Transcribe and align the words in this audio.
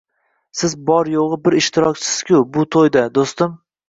Siz 0.59 0.71
bor-yo`g`i 0.87 1.37
bir 1.47 1.55
ishtirokchisiz-ku 1.57 2.39
bu 2.57 2.65
to`yda, 2.77 3.05
do`stim 3.19 3.55